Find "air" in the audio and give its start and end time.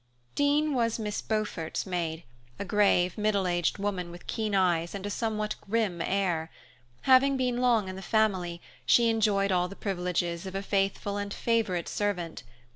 6.01-6.49